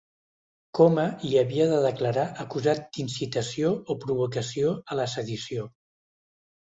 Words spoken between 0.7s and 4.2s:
Coma hi havia de declarar acusat d’incitació o